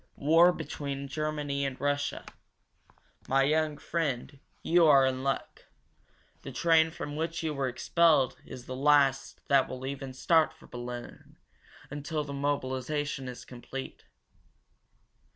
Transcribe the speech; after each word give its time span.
"War 0.17 0.51
between 0.51 1.07
Germany 1.07 1.63
and 1.63 1.79
Russia! 1.79 2.25
My 3.27 3.43
young 3.43 3.77
friend, 3.77 4.39
you 4.63 4.87
are 4.87 5.05
in 5.05 5.13
hard 5.21 5.25
luck! 5.25 5.65
The 6.41 6.51
train 6.51 6.89
from 6.89 7.15
which 7.15 7.43
you 7.43 7.53
were 7.53 7.67
expelled 7.67 8.35
is 8.43 8.65
the 8.65 8.75
last 8.75 9.41
that 9.47 9.69
will 9.69 9.85
even 9.85 10.13
start 10.13 10.53
for 10.55 10.65
Berlin 10.65 11.37
until 11.91 12.23
the 12.23 12.33
mobilization 12.33 13.27
is 13.27 13.45
complete." 13.45 14.05